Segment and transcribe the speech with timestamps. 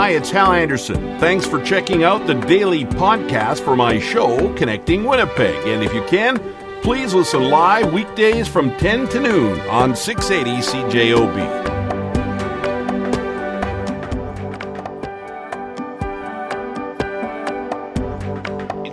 [0.00, 1.20] Hi, it's Hal Anderson.
[1.20, 5.66] Thanks for checking out the daily podcast for my show, Connecting Winnipeg.
[5.66, 6.38] And if you can,
[6.80, 11.66] please listen live weekdays from 10 to noon on 680 CJOB.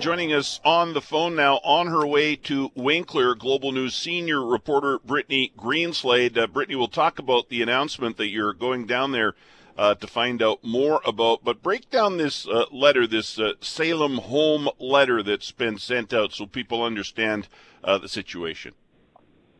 [0.01, 4.99] Joining us on the phone now, on her way to Winkler, Global News senior reporter
[4.99, 6.37] Brittany Greenslade.
[6.37, 9.35] Uh, Brittany, will talk about the announcement that you're going down there
[9.77, 11.43] uh, to find out more about.
[11.43, 16.33] But break down this uh, letter, this uh, Salem Home letter that's been sent out,
[16.33, 17.47] so people understand
[17.83, 18.73] uh, the situation.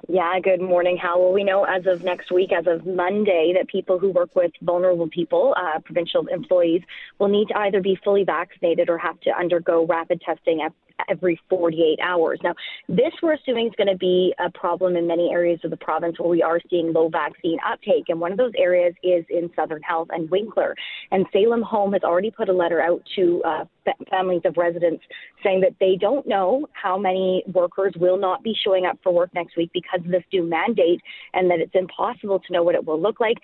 [0.10, 1.20] Yeah, good morning, Hal.
[1.20, 4.52] Well, we know as of next week, as of Monday, that people who work with
[4.62, 6.82] vulnerable people, uh, provincial employees,
[7.20, 10.62] will need to either be fully vaccinated or have to undergo rapid testing
[11.10, 12.40] every 48 hours.
[12.44, 12.56] Now,
[12.88, 16.20] this we're assuming is going to be a problem in many areas of the province
[16.20, 18.06] where we are seeing low vaccine uptake.
[18.10, 20.76] And one of those areas is in Southern Health and Winkler.
[21.12, 23.66] And Salem Home has already put a letter out to uh,
[24.10, 25.04] families of residents
[25.44, 29.30] saying that they don't know how many workers will not be showing up for work
[29.34, 31.02] next week because of this new mandate
[31.34, 33.38] and that it's impossible to know what it will look like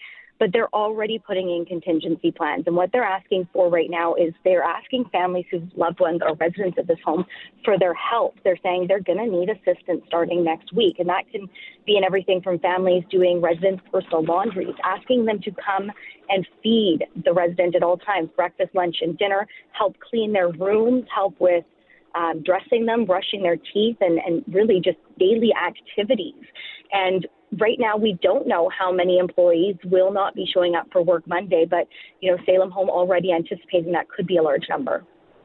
[0.44, 2.66] but they're already putting in contingency plans.
[2.68, 6.36] And what they're asking for right now is they're asking families whose loved ones are
[6.36, 7.24] residents of this home
[7.64, 8.36] for their help.
[8.44, 10.98] They're saying they're going to need assistance starting next week.
[11.00, 11.48] And that can
[11.86, 15.90] be in everything from families doing residents' personal laundries, asking them to come
[16.28, 21.06] and feed the resident at all times breakfast, lunch, and dinner, help clean their rooms,
[21.16, 21.64] help with
[22.16, 26.36] um, dressing them, brushing their teeth, and, and really just daily activities.
[26.92, 27.28] And
[27.60, 31.28] right now we don't know how many employees will not be showing up for work
[31.28, 31.88] Monday, but
[32.22, 35.04] you know Salem Home already anticipating that could be a large number.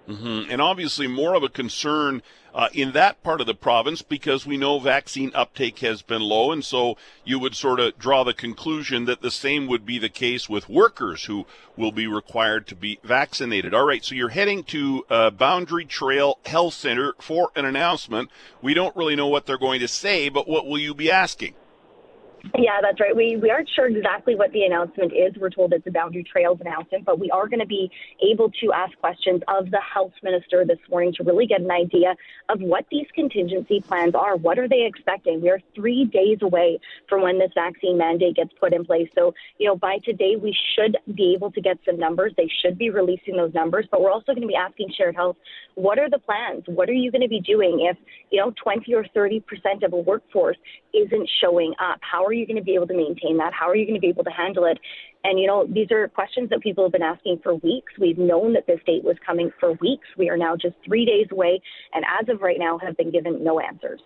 [0.09, 0.51] Mm-hmm.
[0.51, 2.23] And obviously, more of a concern
[2.55, 6.51] uh, in that part of the province because we know vaccine uptake has been low.
[6.51, 10.09] And so you would sort of draw the conclusion that the same would be the
[10.09, 13.75] case with workers who will be required to be vaccinated.
[13.75, 18.31] All right, so you're heading to uh, Boundary Trail Health Center for an announcement.
[18.63, 21.55] We don't really know what they're going to say, but what will you be asking?
[22.57, 23.15] Yeah, that's right.
[23.15, 25.37] We we aren't sure exactly what the announcement is.
[25.39, 27.91] We're told it's a Boundary Trails announcement, but we are going to be
[28.23, 32.15] able to ask questions of the health minister this morning to really get an idea
[32.49, 34.37] of what these contingency plans are.
[34.37, 35.41] What are they expecting?
[35.41, 39.09] We are three days away from when this vaccine mandate gets put in place.
[39.15, 42.33] So, you know, by today we should be able to get some numbers.
[42.37, 45.37] They should be releasing those numbers, but we're also going to be asking Shared Health,
[45.75, 46.65] what are the plans?
[46.67, 47.97] What are you going to be doing if,
[48.31, 50.57] you know, 20 or 30 percent of a workforce
[50.95, 51.99] isn't showing up?
[52.01, 53.53] How are you going to be able to maintain that?
[53.53, 54.79] How are you going to be able to handle it?
[55.25, 57.93] And, you know, these are questions that people have been asking for weeks.
[57.99, 60.07] We've known that this date was coming for weeks.
[60.17, 61.61] We are now just three days away,
[61.93, 64.01] and as of right now, have been given no answers.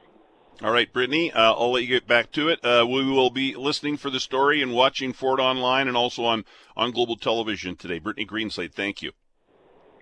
[0.62, 2.65] All right, Brittany, uh, I'll let you get back to it.
[2.65, 6.25] Uh, we will be listening for the story and watching for it online and also
[6.25, 6.44] on,
[6.76, 7.99] on Global Television today.
[7.99, 9.12] Brittany Greenslade, thank you.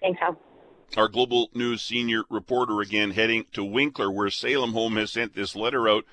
[0.03, 0.39] Thanks, Hal.
[0.97, 5.55] Our Global News senior reporter again heading to Winkler, where Salem Home has sent this
[5.55, 6.05] letter out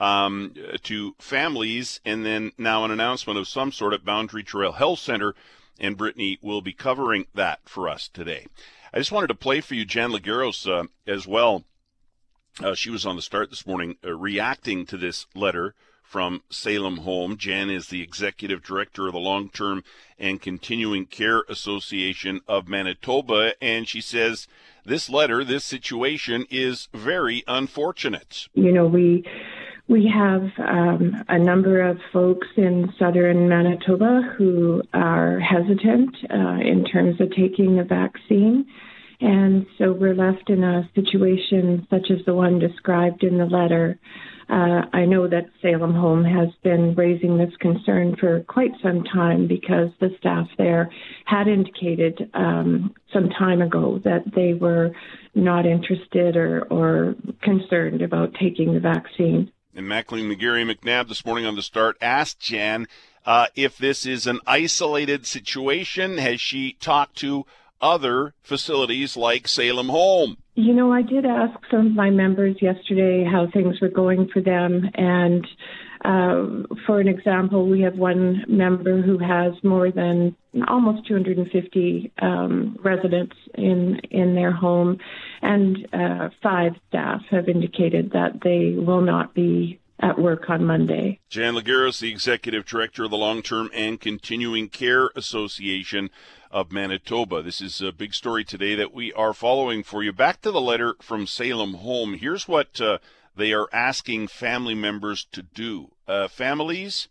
[0.00, 5.00] um, to families, and then now an announcement of some sort at Boundary Trail Health
[5.00, 5.34] Center,
[5.78, 8.46] and Brittany will be covering that for us today.
[8.92, 11.64] I just wanted to play for you Jan Legeros uh, as well.
[12.60, 16.98] Uh, she was on the start this morning uh, reacting to this letter from Salem
[16.98, 17.36] Home.
[17.36, 19.84] Jan is the executive director of the Long Term
[20.18, 24.48] and Continuing Care Association of Manitoba, and she says
[24.86, 28.48] this letter, this situation is very unfortunate.
[28.54, 29.22] You know, we
[29.88, 36.84] we have um, a number of folks in southern Manitoba who are hesitant uh, in
[36.84, 38.66] terms of taking the vaccine.
[39.20, 43.98] And so we're left in a situation such as the one described in the letter.
[44.50, 49.46] Uh, I know that Salem Home has been raising this concern for quite some time
[49.46, 50.90] because the staff there
[51.24, 54.92] had indicated um, some time ago that they were
[55.34, 59.50] not interested or, or concerned about taking the vaccine.
[59.78, 62.88] And Mackling McGarry McNabb this morning on the start asked Jan
[63.24, 66.18] uh, if this is an isolated situation.
[66.18, 67.46] Has she talked to
[67.80, 70.36] other facilities like Salem Home?
[70.56, 74.42] You know, I did ask some of my members yesterday how things were going for
[74.42, 75.46] them, and
[76.04, 76.46] uh,
[76.86, 80.36] for an example, we have one member who has more than
[80.66, 84.98] almost 250 um, residents in in their home,
[85.42, 91.18] and uh, five staff have indicated that they will not be at work on Monday.
[91.28, 96.10] Jan Legeros, the executive director of the Long Term and Continuing Care Association
[96.50, 97.42] of Manitoba.
[97.42, 100.12] This is a big story today that we are following for you.
[100.12, 102.14] Back to the letter from Salem Home.
[102.14, 102.80] Here's what.
[102.80, 102.98] Uh,
[103.38, 105.92] they are asking family members to do.
[106.08, 107.06] Uh, families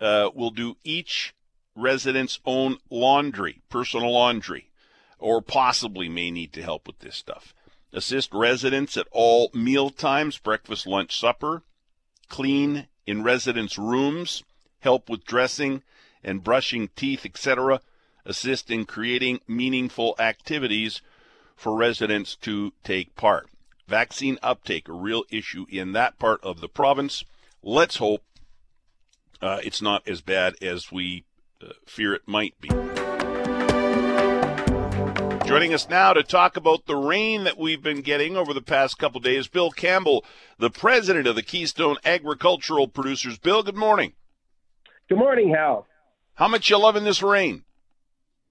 [0.00, 1.34] uh, will do each
[1.76, 4.70] residents' own laundry, personal laundry,
[5.18, 7.54] or possibly may need to help with this stuff.
[7.92, 11.62] Assist residents at all meal times, breakfast, lunch, supper.
[12.28, 14.42] Clean in residents' rooms,
[14.80, 15.82] help with dressing
[16.22, 17.82] and brushing teeth, etc.
[18.24, 21.02] Assist in creating meaningful activities
[21.54, 23.50] for residents to take part.
[23.86, 27.24] Vaccine uptake, a real issue in that part of the province.
[27.62, 28.22] Let's hope
[29.42, 31.24] uh, it's not as bad as we
[31.62, 32.70] uh, fear it might be.
[35.46, 38.98] Joining us now to talk about the rain that we've been getting over the past
[38.98, 40.24] couple days, Bill Campbell,
[40.58, 43.38] the president of the Keystone Agricultural Producers.
[43.38, 44.14] Bill, good morning.
[45.08, 45.86] Good morning, Hal.
[46.34, 47.64] How much you loving this rain?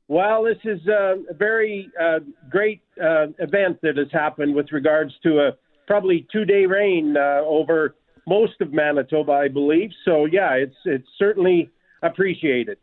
[0.07, 2.19] Well, this is a very uh,
[2.49, 5.51] great uh, event that has happened with regards to a
[5.87, 7.95] probably two-day rain uh, over
[8.27, 9.91] most of Manitoba, I believe.
[10.05, 11.69] So, yeah, it's it's certainly
[12.01, 12.77] appreciated.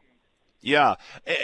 [0.62, 0.96] Yeah,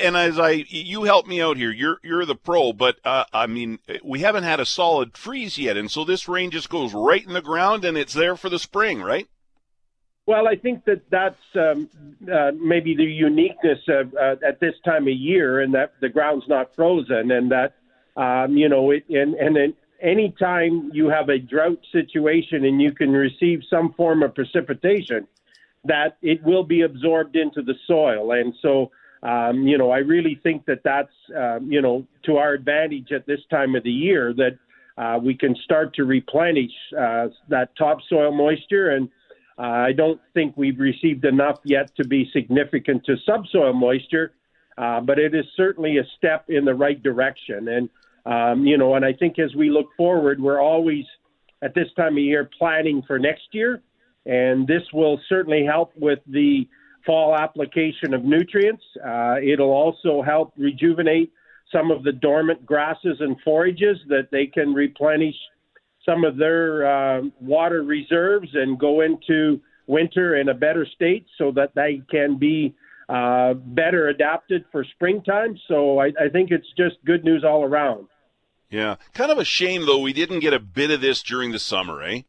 [0.03, 3.47] and as I you help me out here, you're you're the pro, but uh, I
[3.47, 7.27] mean we haven't had a solid freeze yet, and so this rain just goes right
[7.27, 9.27] in the ground, and it's there for the spring, right?
[10.27, 11.89] Well, I think that that's um,
[12.33, 16.49] uh, maybe the uniqueness of uh, at this time of year, and that the ground's
[16.49, 17.75] not frozen, and that
[18.17, 22.83] um, you know, it, and and then any time you have a drought situation and
[22.83, 25.27] you can receive some form of precipitation,
[25.85, 28.91] that it will be absorbed into the soil, and so
[29.23, 33.27] um, you know, I really think that that's, um, you know, to our advantage at
[33.27, 34.59] this time of the year that
[34.99, 38.91] uh, we can start to replenish uh, that topsoil moisture.
[38.91, 39.09] And
[39.59, 44.33] uh, I don't think we've received enough yet to be significant to subsoil moisture,
[44.77, 47.69] uh, but it is certainly a step in the right direction.
[47.69, 47.89] And,
[48.27, 51.05] um, you know, and I think as we look forward, we're always
[51.63, 53.83] at this time of year planning for next year.
[54.27, 56.69] And this will certainly help with the
[57.07, 58.83] fall application of nutrients.
[59.03, 61.33] Uh, it'll also help rejuvenate
[61.73, 65.37] some of the dormant grasses and forages that they can replenish
[66.07, 71.53] some of their uh, water reserves and go into winter in a better state so
[71.53, 72.75] that they can be
[73.09, 75.59] uh, better adapted for springtime.
[75.69, 78.07] So I, I think it's just good news all around.
[78.71, 78.97] Yeah.
[79.15, 82.03] Kind of a shame, though, we didn't get a bit of this during the summer,
[82.03, 82.23] eh?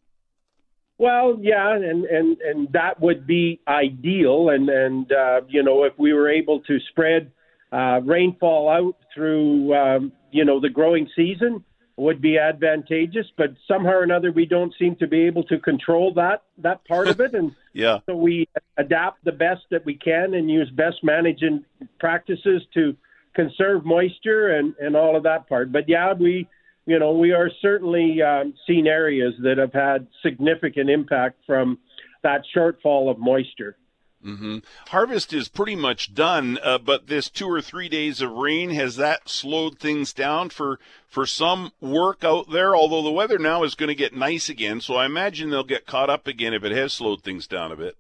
[1.00, 5.94] Well, yeah, and and and that would be ideal, and and uh, you know if
[6.00, 7.32] we were able to spread
[7.72, 11.64] uh, rainfall out through um, you know the growing season
[11.98, 13.26] would be advantageous.
[13.38, 17.08] But somehow or another, we don't seem to be able to control that that part
[17.08, 18.48] of it, and yeah, so we
[18.78, 21.66] adapt the best that we can and use best managing
[22.00, 22.96] practices to
[23.36, 25.72] conserve moisture and and all of that part.
[25.72, 26.48] But yeah, we
[26.88, 31.78] you know, we are certainly um, seeing areas that have had significant impact from
[32.24, 33.76] that shortfall of moisture.
[34.26, 34.58] Mm-hmm.
[34.88, 38.96] Harvest is pretty much done, uh, but this two or three days of rain has
[38.96, 42.76] that slowed things down for for some work out there.
[42.76, 45.86] Although the weather now is going to get nice again, so I imagine they'll get
[45.86, 47.96] caught up again if it has slowed things down a bit.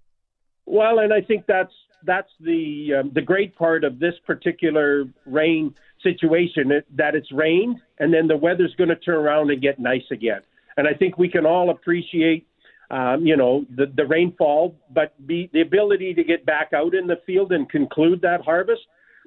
[0.65, 1.73] Well, and I think that's
[2.03, 8.13] that's the um, the great part of this particular rain situation that it's rained and
[8.13, 10.41] then the weather's going to turn around and get nice again.
[10.75, 12.45] And I think we can all appreciate,
[12.89, 17.07] um, you know, the, the rainfall, but be, the ability to get back out in
[17.07, 18.81] the field and conclude that harvest.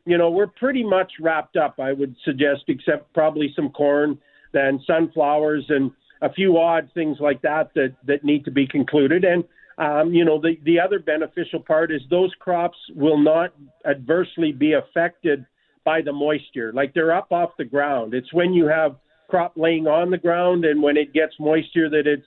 [0.07, 4.19] You know, we're pretty much wrapped up, I would suggest, except probably some corn,
[4.53, 5.91] then sunflowers, and
[6.23, 9.25] a few odd things like that that, that need to be concluded.
[9.25, 9.45] And
[9.81, 13.55] um, you know, the, the other beneficial part is those crops will not
[13.89, 15.47] adversely be affected
[15.85, 16.71] by the moisture.
[16.73, 18.13] Like they're up off the ground.
[18.13, 18.97] It's when you have
[19.31, 22.23] crop laying on the ground and when it gets moisture that it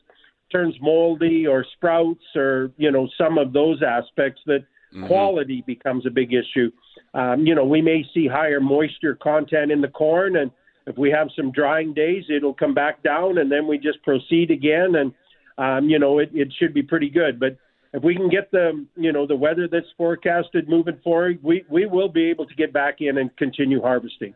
[0.53, 4.60] turns moldy or sprouts or, you know, some of those aspects that
[4.93, 5.07] mm-hmm.
[5.07, 6.72] quality becomes a big issue.
[7.13, 10.51] Um, you know, we may see higher moisture content in the corn and
[10.86, 14.51] if we have some drying days, it'll come back down and then we just proceed
[14.51, 14.95] again.
[14.95, 15.13] And,
[15.57, 17.39] um, you know, it, it should be pretty good.
[17.39, 17.57] But
[17.93, 21.86] if we can get the you know the weather that's forecasted moving forward, we we
[21.86, 24.33] will be able to get back in and continue harvesting.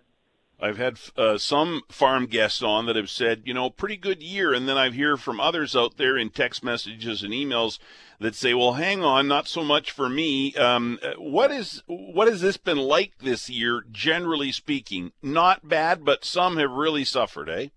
[0.59, 4.53] I've had uh, some farm guests on that have said, you know, pretty good year,
[4.53, 7.77] and then I hear from others out there in text messages and emails
[8.19, 10.55] that say, well, hang on, not so much for me.
[10.55, 15.11] Um, what is what has this been like this year, generally speaking?
[15.21, 17.67] Not bad, but some have really suffered, eh?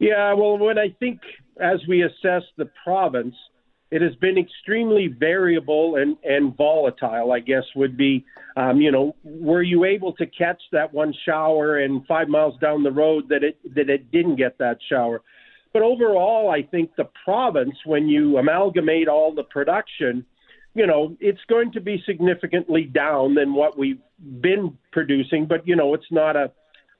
[0.00, 1.20] Yeah, well, when I think
[1.60, 3.34] as we assess the province
[3.90, 8.24] it has been extremely variable and, and volatile, I guess would be,
[8.56, 12.82] um, you know, were you able to catch that one shower and five miles down
[12.82, 15.22] the road that it, that it didn't get that shower?
[15.72, 20.24] But overall, I think the province, when you amalgamate all the production,
[20.74, 24.00] you know, it's going to be significantly down than what we've
[24.40, 26.52] been producing, but, you know, it's not a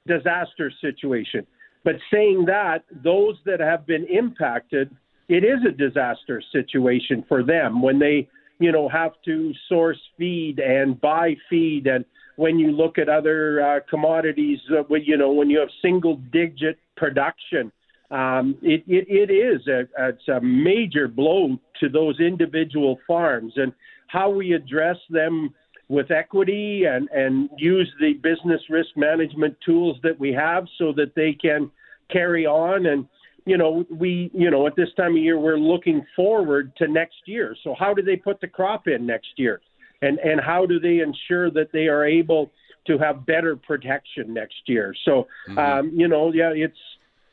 [0.07, 1.45] disaster situation.
[1.83, 4.95] But saying that, those that have been impacted,
[5.29, 10.59] it is a disaster situation for them when they, you know, have to source feed
[10.59, 11.85] and buy feed.
[11.85, 12.03] And
[12.35, 16.79] when you look at other uh, commodities, uh, you know, when you have single digit
[16.97, 17.71] production,
[18.09, 23.71] um, it, it, it is a, it's a major blow to those individual farms and
[24.07, 25.53] how we address them
[25.89, 31.13] with equity and, and use the business risk management tools that we have so that
[31.15, 31.69] they can
[32.11, 33.05] carry on and
[33.45, 37.21] you know we you know at this time of year we're looking forward to next
[37.25, 37.55] year.
[37.63, 39.61] So how do they put the crop in next year?
[40.01, 42.51] And and how do they ensure that they are able
[42.87, 44.95] to have better protection next year?
[45.05, 45.57] So mm-hmm.
[45.57, 46.77] um, you know yeah it's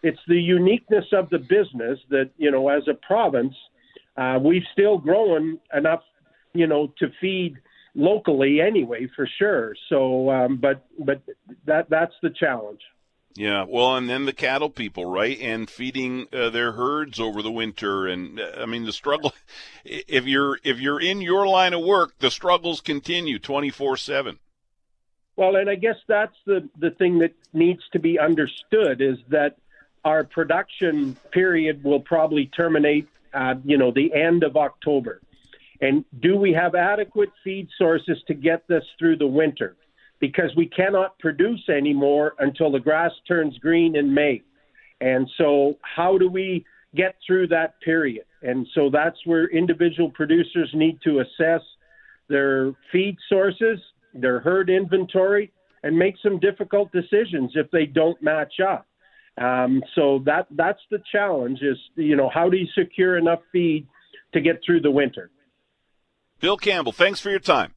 [0.02, 3.54] it's the uniqueness of the business that you know as a province
[4.16, 6.02] uh, we've still grown enough
[6.54, 7.56] you know to feed
[7.94, 9.74] locally anyway for sure.
[9.88, 11.22] So um, but but
[11.66, 12.80] that that's the challenge
[13.36, 17.50] yeah, well, and then the cattle people, right, and feeding uh, their herds over the
[17.50, 19.32] winter, and uh, I mean the struggle.
[19.88, 24.40] If you're if you're in your line of work, the struggles continue twenty four seven.
[25.36, 29.58] Well, and I guess that's the the thing that needs to be understood is that
[30.04, 35.20] our production period will probably terminate, uh, you know, the end of October.
[35.80, 39.76] And do we have adequate feed sources to get this through the winter?
[40.20, 44.42] Because we cannot produce anymore until the grass turns green in May.
[45.00, 48.24] And so, how do we get through that period?
[48.42, 51.60] And so, that's where individual producers need to assess
[52.28, 53.78] their feed sources,
[54.14, 58.86] their herd inventory, and make some difficult decisions if they don't match up.
[59.38, 63.86] Um, so that that's the challenge is you know how do you secure enough feed
[64.32, 65.30] to get through the winter.
[66.40, 67.75] Bill Campbell, thanks for your time.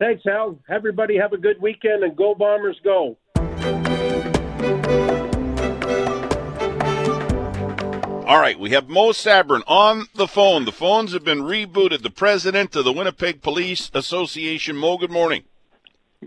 [0.00, 0.58] Thanks, Hal.
[0.68, 3.18] Everybody have a good weekend and go Bombers go.
[8.26, 10.64] All right, we have Mo Sabourin on the phone.
[10.64, 12.02] The phones have been rebooted.
[12.02, 14.76] The president of the Winnipeg Police Association.
[14.76, 15.42] Mo, good morning.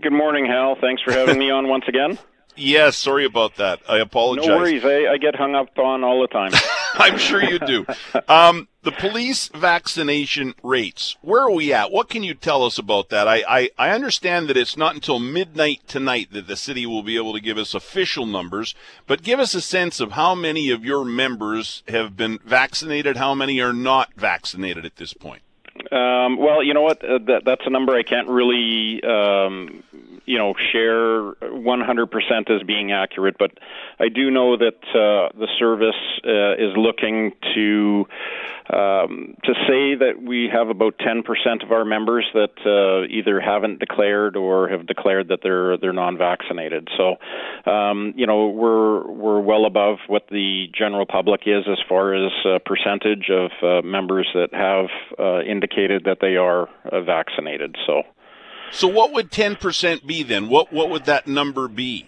[0.00, 0.76] Good morning, Hal.
[0.80, 2.18] Thanks for having me on once again.
[2.56, 3.80] Yes, sorry about that.
[3.88, 4.46] I apologize.
[4.46, 4.84] No worries.
[4.84, 6.52] I, I get hung up on all the time.
[6.94, 7.84] I'm sure you do.
[8.28, 11.16] Um, the police vaccination rates.
[11.22, 11.90] Where are we at?
[11.90, 13.26] What can you tell us about that?
[13.26, 17.16] I, I, I understand that it's not until midnight tonight that the city will be
[17.16, 18.74] able to give us official numbers,
[19.06, 23.34] but give us a sense of how many of your members have been vaccinated, how
[23.34, 25.42] many are not vaccinated at this point.
[25.90, 27.02] Um, well, you know what?
[27.02, 29.82] Uh, that, that's a number I can't really um,
[30.26, 33.52] you know share 100% as being accurate, but
[33.98, 38.06] I do know that uh, the service uh, is looking to
[38.72, 41.20] um, to say that we have about 10%
[41.62, 46.88] of our members that uh, either haven't declared or have declared that they're they're non-vaccinated.
[46.96, 47.16] So,
[47.70, 52.32] um, you know, we're we're well above what the general public is as far as
[52.46, 54.86] uh, percentage of uh, members that have
[55.18, 56.68] uh, indicated that they are
[57.04, 57.76] vaccinated.
[57.86, 58.02] So.
[58.74, 60.48] So what would 10% be then?
[60.48, 62.06] What what would that number be?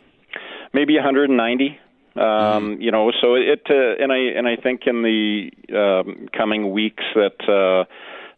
[0.75, 1.79] Maybe 190.
[2.17, 2.83] Um, mm-hmm.
[2.83, 7.05] You know, so it uh, and I and I think in the um, coming weeks
[7.15, 7.85] that uh,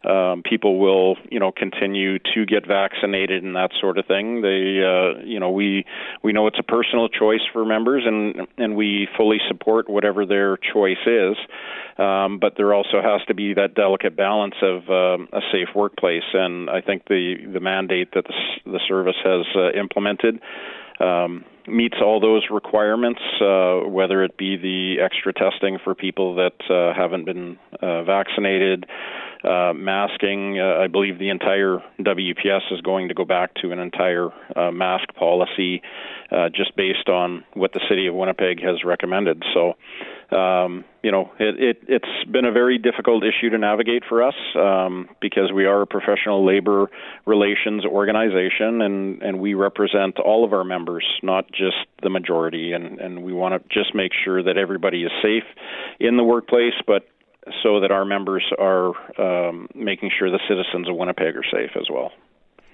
[0.03, 4.41] um, people will you know continue to get vaccinated and that sort of thing.
[4.41, 5.85] They uh, you know we
[6.23, 10.57] we know it's a personal choice for members and and we fully support whatever their
[10.57, 11.35] choice is.
[11.97, 16.23] Um, but there also has to be that delicate balance of um, a safe workplace,
[16.33, 20.39] and I think the the mandate that the, the service has uh, implemented.
[21.01, 26.53] Um, meets all those requirements, uh, whether it be the extra testing for people that
[26.69, 28.85] uh, haven't been uh, vaccinated,
[29.43, 30.59] uh, masking.
[30.59, 34.71] Uh, I believe the entire WPS is going to go back to an entire uh,
[34.71, 35.81] mask policy
[36.55, 39.43] just based on what the city of Winnipeg has recommended.
[39.53, 39.73] So,
[40.31, 44.35] um, you know, it, it, it's been a very difficult issue to navigate for us
[44.55, 46.89] um, because we are a professional labor
[47.25, 52.73] relations organization and, and we represent all of our members, not just the majority.
[52.73, 55.45] And, and we want to just make sure that everybody is safe
[55.99, 57.07] in the workplace, but
[57.63, 61.87] so that our members are um, making sure the citizens of Winnipeg are safe as
[61.91, 62.11] well.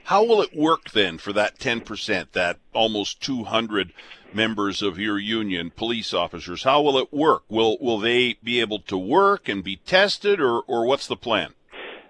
[0.05, 3.91] How will it work then for that 10%, that almost 200
[4.36, 6.63] members of your union, police officers?
[6.63, 7.44] How will it work?
[7.50, 11.54] Will will they be able to work and be tested, or, or what's the plan?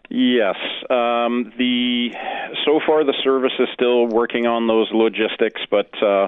[0.10, 0.56] Yes,
[0.90, 2.10] um, the
[2.66, 6.28] so far the service is still working on those logistics, but uh,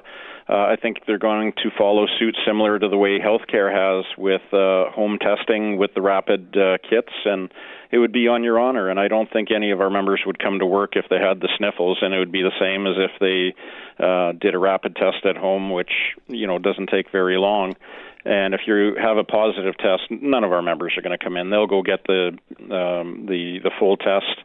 [0.50, 4.42] uh, I think they're going to follow suit similar to the way healthcare has with
[4.54, 7.51] uh, home testing with the rapid uh, kits, and
[7.92, 8.89] it would be on your honor.
[8.89, 11.42] And I don't think any of our members would come to work if they had
[11.42, 14.96] the sniffles, and it would be the same as if they uh, did a rapid
[14.96, 15.92] test at home, which
[16.27, 17.75] you know doesn't take very long.
[18.24, 21.38] And if you have a positive test, none of our members are going to come
[21.38, 21.50] in.
[21.50, 22.38] They'll go get the
[22.72, 24.44] um, the the full test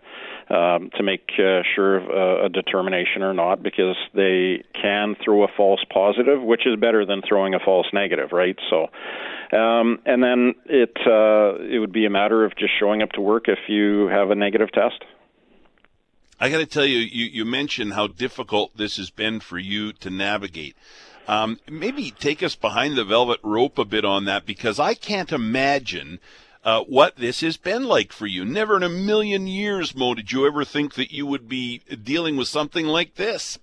[0.48, 5.44] um, to make uh, sure of uh, a determination or not because they can throw
[5.44, 8.56] a false positive, which is better than throwing a false negative, right?
[8.70, 8.88] So,
[9.56, 13.20] um, and then it uh, it would be a matter of just showing up to
[13.20, 15.04] work if you have a negative test.
[16.40, 19.92] I got to tell you, you, you mentioned how difficult this has been for you
[19.92, 20.74] to navigate.
[21.28, 25.30] Um, maybe take us behind the velvet rope a bit on that because I can't
[25.30, 26.18] imagine
[26.64, 28.44] uh, what this has been like for you.
[28.44, 32.36] Never in a million years, Mo, did you ever think that you would be dealing
[32.36, 33.58] with something like this?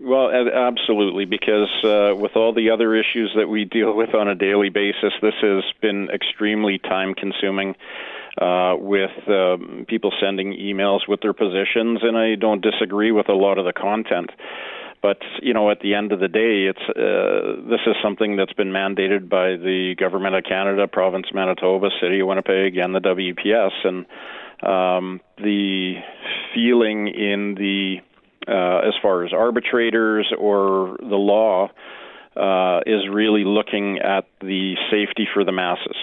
[0.00, 4.34] Well, absolutely, because uh, with all the other issues that we deal with on a
[4.34, 7.74] daily basis, this has been extremely time consuming.
[8.36, 9.56] Uh, with uh,
[9.86, 13.72] people sending emails with their positions, and I don't disagree with a lot of the
[13.72, 14.30] content.
[15.04, 18.54] But you know, at the end of the day, it's uh, this is something that's
[18.54, 23.00] been mandated by the government of Canada, province of Manitoba, city of Winnipeg, and the
[23.00, 23.72] WPS.
[23.84, 24.06] And
[24.66, 25.96] um, the
[26.54, 27.96] feeling in the
[28.48, 31.68] uh, as far as arbitrators or the law
[32.34, 35.96] uh, is really looking at the safety for the masses.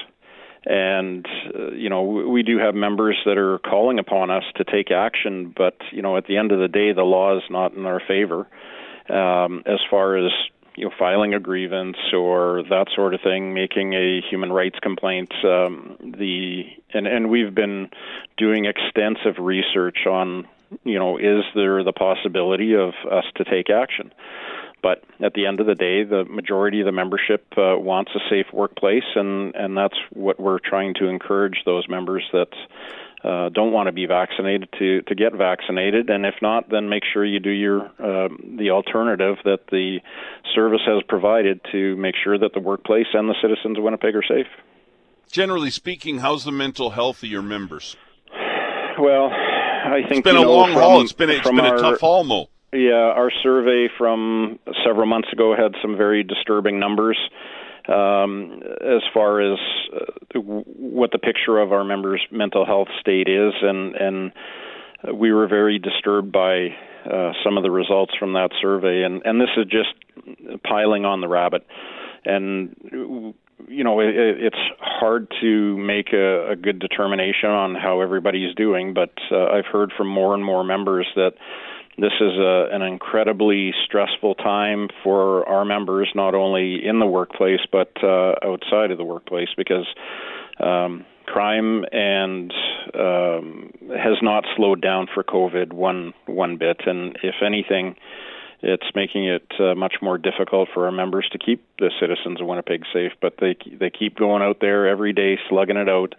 [0.63, 1.25] And
[1.57, 5.55] uh, you know we do have members that are calling upon us to take action,
[5.57, 7.99] but you know at the end of the day, the law is not in our
[8.07, 8.45] favor
[9.09, 10.31] um, as far as
[10.75, 15.33] you know filing a grievance or that sort of thing, making a human rights complaint.
[15.43, 17.89] Um, the and and we've been
[18.37, 20.47] doing extensive research on
[20.83, 24.13] you know is there the possibility of us to take action.
[24.81, 28.19] But at the end of the day, the majority of the membership uh, wants a
[28.29, 32.49] safe workplace, and, and that's what we're trying to encourage those members that
[33.23, 37.03] uh, don't want to be vaccinated to to get vaccinated, and if not, then make
[37.13, 39.99] sure you do your uh, the alternative that the
[40.55, 44.23] service has provided to make sure that the workplace and the citizens of Winnipeg are
[44.27, 44.47] safe.
[45.31, 47.95] Generally speaking, how's the mental health of your members?
[48.99, 51.01] Well, I think it's been a know, long from, haul.
[51.01, 52.49] It's been it's been our, a tough haul, Mo.
[52.73, 57.17] Yeah, our survey from several months ago had some very disturbing numbers
[57.87, 59.59] um, as far as
[59.93, 64.31] uh, what the picture of our members' mental health state is, and and
[65.13, 66.67] we were very disturbed by
[67.05, 71.21] uh, some of the results from that survey, and and this is just piling on
[71.21, 71.65] the rabbit,
[72.25, 72.75] and
[73.67, 78.53] you know it, it's hard to make a, a good determination on how everybody is
[78.55, 81.33] doing, but uh, I've heard from more and more members that
[81.97, 87.61] this is a, an incredibly stressful time for our members, not only in the workplace
[87.71, 89.85] but uh, outside of the workplace, because
[90.59, 92.53] um, crime and
[92.93, 97.95] um, has not slowed down for COVID one one bit, and if anything,
[98.61, 102.47] it's making it uh, much more difficult for our members to keep the citizens of
[102.47, 103.11] Winnipeg safe.
[103.21, 106.15] But they they keep going out there every day, slugging it out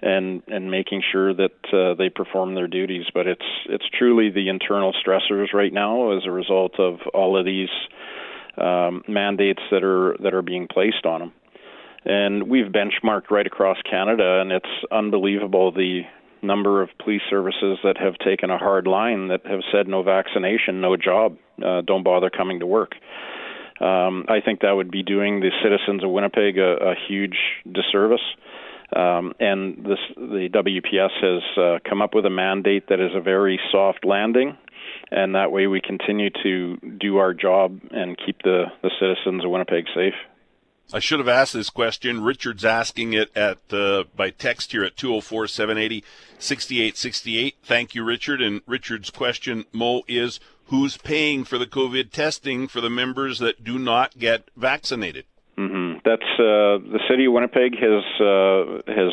[0.00, 3.06] and and making sure that uh, they perform their duties.
[3.12, 7.44] But it's it's truly the internal stressors right now as a result of all of
[7.44, 7.70] these
[8.56, 11.32] um, mandates that are that are being placed on them.
[12.04, 16.02] And we've benchmarked right across Canada, and it's unbelievable the
[16.42, 20.80] number of police services that have taken a hard line that have said no vaccination,
[20.80, 22.92] no job, uh, don't bother coming to work.
[23.80, 27.36] Um, I think that would be doing the citizens of Winnipeg a, a huge
[27.70, 28.22] disservice.
[28.94, 33.20] Um, and this, the WPS has uh, come up with a mandate that is a
[33.20, 34.56] very soft landing,
[35.10, 39.50] and that way we continue to do our job and keep the, the citizens of
[39.50, 40.14] Winnipeg safe.
[40.90, 42.24] I should have asked this question.
[42.24, 46.02] Richard's asking it at uh, by text here at 204 780
[46.38, 47.56] 6868.
[47.62, 48.40] Thank you, Richard.
[48.40, 53.62] And Richard's question, Mo, is who's paying for the COVID testing for the members that
[53.62, 55.26] do not get vaccinated?
[56.04, 59.12] That's uh, the city of Winnipeg has uh, has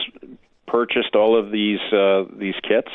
[0.67, 2.91] purchased all of these uh, these kits.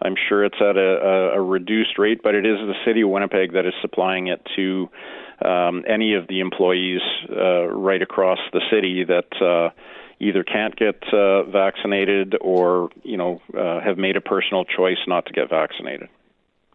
[0.00, 3.54] I'm sure it's at a, a, reduced rate, but it is the city of Winnipeg
[3.54, 4.88] that is supplying it to
[5.44, 9.70] um, any of the employees uh, right across the city that uh,
[10.20, 15.26] either can't get uh, vaccinated or you know uh, have made a personal choice not
[15.26, 16.08] to get vaccinated.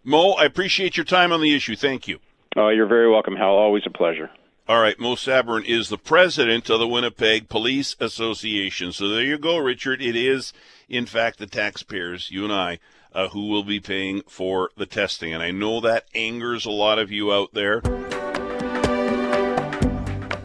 [0.03, 1.75] Mo, I appreciate your time on the issue.
[1.75, 2.19] Thank you.
[2.55, 3.55] Uh, you're very welcome, Hal.
[3.55, 4.29] Always a pleasure.
[4.65, 8.93] All right, Mo Sabourin is the president of the Winnipeg Police Association.
[8.93, 10.01] So there you go, Richard.
[10.01, 10.53] It is,
[10.87, 12.79] in fact, the taxpayers, you and I,
[13.11, 15.33] uh, who will be paying for the testing.
[15.33, 17.81] And I know that angers a lot of you out there.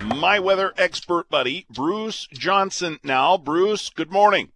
[0.02, 2.98] My weather expert buddy, Bruce Johnson.
[3.04, 4.50] Now, Bruce, good morning.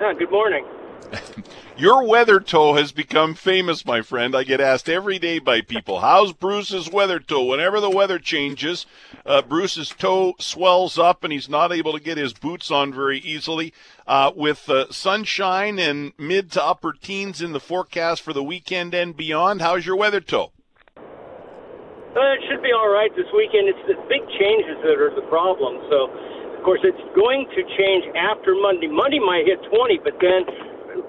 [0.00, 0.66] Yeah, good morning.
[1.76, 4.34] Your weather toe has become famous, my friend.
[4.34, 7.44] I get asked every day by people, how's Bruce's weather toe?
[7.44, 8.86] Whenever the weather changes,
[9.26, 13.18] uh, Bruce's toe swells up and he's not able to get his boots on very
[13.18, 13.74] easily.
[14.06, 18.94] Uh, with uh, sunshine and mid to upper teens in the forecast for the weekend
[18.94, 20.52] and beyond, how's your weather toe?
[20.96, 23.68] Uh, it should be all right this weekend.
[23.68, 25.76] It's the big changes that are the problem.
[25.90, 26.08] So,
[26.56, 28.88] of course, it's going to change after Monday.
[28.88, 30.48] Monday might hit 20, but then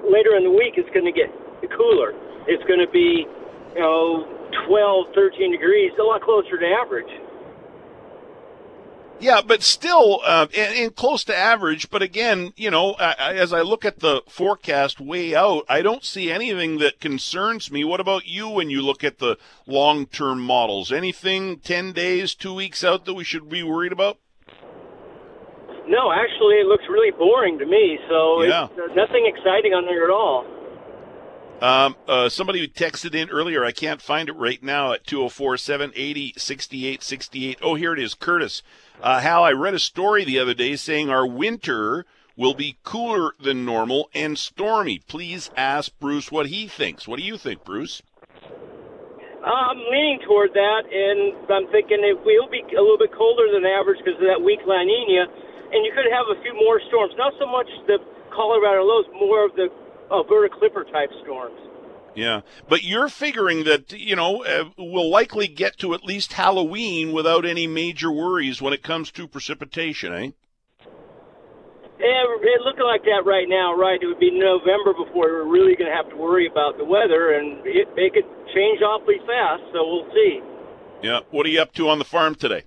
[0.09, 1.29] later in the week it's going to get
[1.75, 2.13] cooler.
[2.47, 3.27] It's going to be,
[3.75, 4.25] you know,
[4.67, 7.09] 12, 13 degrees, a lot closer to average.
[9.19, 11.89] Yeah, but still, uh, and, close to average.
[11.89, 16.03] But again, you know, I, as I look at the forecast way out, I don't
[16.03, 17.83] see anything that concerns me.
[17.83, 20.91] What about you when you look at the long-term models?
[20.91, 24.19] Anything ten days, two weeks out that we should be worried about?
[25.87, 27.97] No, actually, it looks really boring to me.
[28.09, 28.67] So yeah.
[28.75, 30.45] it's, nothing exciting on there at all.
[31.59, 33.65] Um, uh, somebody texted in earlier.
[33.65, 37.59] I can't find it right now at 204 780 6868.
[37.61, 38.13] Oh, here it is.
[38.13, 38.61] Curtis.
[39.01, 43.33] Uh, Hal, I read a story the other day saying our winter will be cooler
[43.41, 44.99] than normal and stormy.
[44.99, 47.07] Please ask Bruce what he thinks.
[47.07, 48.03] What do you think, Bruce?
[49.43, 53.65] I'm leaning toward that, and I'm thinking it will be a little bit colder than
[53.65, 55.25] average because of that weak La Nina,
[55.71, 57.13] and you could have a few more storms.
[57.17, 57.97] Not so much the
[58.33, 59.67] Colorado lows, more of the
[60.11, 61.59] Alberta Clipper type storms.
[62.15, 67.11] Yeah, but you're figuring that you know uh, we'll likely get to at least Halloween
[67.11, 70.31] without any major worries when it comes to precipitation, eh?
[71.99, 73.97] Yeah, it looking like that right now, right?
[74.01, 77.33] It would be November before we're really going to have to worry about the weather,
[77.33, 79.63] and it, it could change awfully fast.
[79.73, 80.39] So we'll see.
[81.01, 81.21] Yeah.
[81.31, 82.63] What are you up to on the farm today?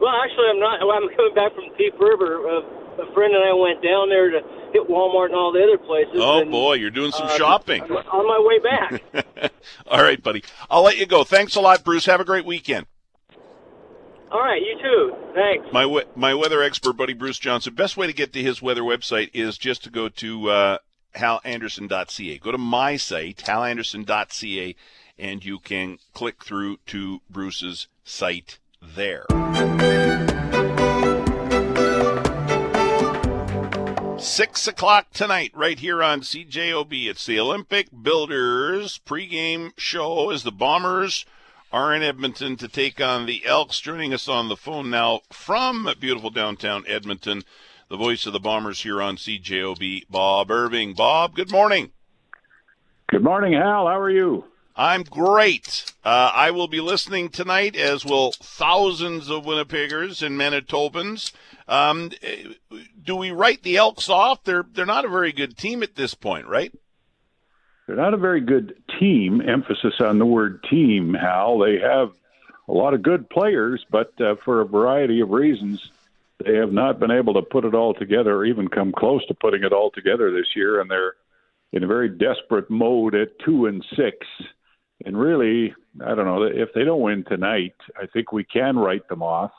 [0.00, 0.80] Well, actually, I'm not.
[0.80, 2.48] I'm coming back from Thief River.
[2.48, 4.40] Uh, a friend and I went down there to
[4.72, 6.14] hit Walmart and all the other places.
[6.16, 7.82] Oh and, boy, you're doing some uh, shopping.
[7.82, 9.52] On my way back.
[9.86, 10.42] all right, buddy.
[10.70, 11.24] I'll let you go.
[11.24, 12.06] Thanks a lot, Bruce.
[12.06, 12.86] Have a great weekend.
[14.30, 15.16] All right, you too.
[15.34, 15.66] Thanks.
[15.72, 17.74] My we- my weather expert buddy Bruce Johnson.
[17.74, 20.78] Best way to get to his weather website is just to go to uh,
[21.16, 22.38] halanderson.ca.
[22.38, 24.76] Go to my site, halanderson.ca,
[25.18, 29.24] and you can click through to Bruce's site there.
[34.18, 37.06] Six o'clock tonight, right here on CJOB.
[37.08, 41.24] It's the Olympic Builders pregame show as the Bombers
[41.72, 43.80] are in Edmonton to take on the Elks.
[43.80, 47.42] Joining us on the phone now from beautiful downtown Edmonton,
[47.88, 50.94] the voice of the Bombers here on CJOB, Bob Irving.
[50.94, 51.92] Bob, good morning.
[53.08, 53.86] Good morning, Hal.
[53.86, 54.44] How are you?
[54.76, 55.92] I'm great.
[56.04, 61.32] Uh, I will be listening tonight, as will thousands of Winnipeggers and Manitobans.
[61.68, 62.10] Um,
[63.02, 64.44] do we write the Elks off?
[64.44, 66.72] They're they're not a very good team at this point, right?
[67.86, 69.42] They're not a very good team.
[69.46, 71.58] Emphasis on the word team, Hal.
[71.58, 72.12] They have
[72.68, 75.90] a lot of good players, but uh, for a variety of reasons,
[76.44, 79.34] they have not been able to put it all together or even come close to
[79.34, 80.80] putting it all together this year.
[80.80, 81.14] And they're
[81.72, 84.26] in a very desperate mode at two and six.
[85.04, 87.74] And really, I don't know if they don't win tonight.
[88.00, 89.52] I think we can write them off.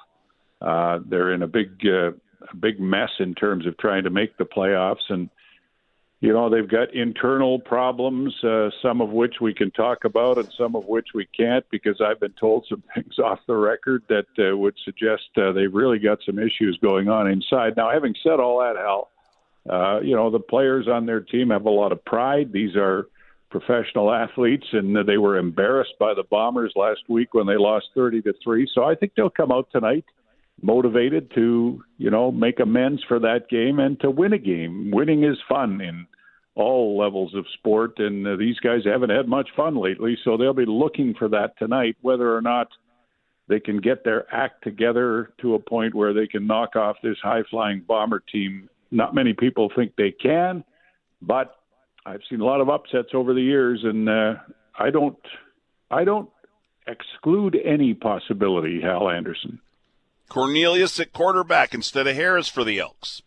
[0.61, 4.37] Uh, they're in a big, uh, a big mess in terms of trying to make
[4.37, 5.29] the playoffs, and
[6.19, 10.53] you know they've got internal problems, uh, some of which we can talk about, and
[10.55, 14.27] some of which we can't, because I've been told some things off the record that
[14.37, 17.75] uh, would suggest uh, they've really got some issues going on inside.
[17.75, 19.09] Now, having said all that, Hal,
[19.67, 22.51] uh, you know the players on their team have a lot of pride.
[22.53, 23.07] These are
[23.51, 28.21] professional athletes, and they were embarrassed by the Bombers last week when they lost 30
[28.23, 28.67] to three.
[28.73, 30.05] So I think they'll come out tonight
[30.61, 34.91] motivated to you know make amends for that game and to win a game.
[34.91, 36.07] Winning is fun in
[36.55, 40.53] all levels of sport, and uh, these guys haven't had much fun lately, so they'll
[40.53, 41.95] be looking for that tonight.
[42.01, 42.67] Whether or not
[43.47, 47.17] they can get their act together to a point where they can knock off this
[47.23, 50.63] high flying bomber team, not many people think they can,
[51.21, 51.55] but
[52.05, 54.35] I've seen a lot of upsets over the years, and uh,
[54.77, 55.17] I don't,
[55.89, 56.29] I don't
[56.87, 58.81] exclude any possibility.
[58.81, 59.59] Hal Anderson.
[60.29, 63.21] Cornelius at quarterback instead of Harris for the Elks.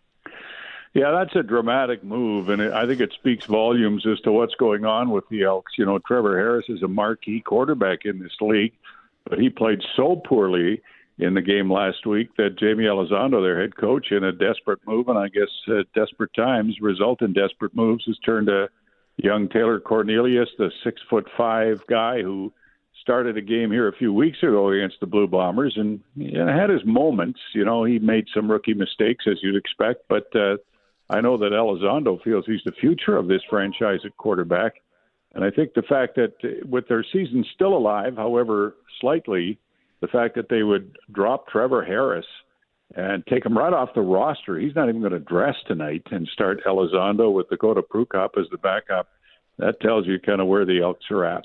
[0.94, 4.84] Yeah, that's a dramatic move, and I think it speaks volumes as to what's going
[4.84, 5.72] on with the Elks.
[5.76, 8.72] You know, Trevor Harris is a marquee quarterback in this league,
[9.28, 10.82] but he played so poorly
[11.18, 15.09] in the game last week that Jaime Elizondo, their head coach, in a desperate move,
[15.09, 18.68] and I guess uh, desperate times result in desperate moves, has turned to
[19.16, 22.53] young Taylor Cornelius, the six foot five guy who
[23.00, 26.70] started a game here a few weeks ago against the Blue Bombers, and know, had
[26.70, 27.38] his moments.
[27.55, 30.57] You know, he made some rookie mistakes as you'd expect, but uh,
[31.11, 34.74] I know that Elizondo feels he's the future of this franchise at quarterback.
[35.35, 39.59] And I think the fact that uh, with their season still alive, however slightly,
[40.04, 42.26] the fact that they would drop Trevor Harris
[42.94, 44.58] and take him right off the roster.
[44.58, 48.58] He's not even going to dress tonight and start Elizondo with Dakota Prukop as the
[48.58, 49.08] backup.
[49.58, 51.44] That tells you kind of where the Elks are at.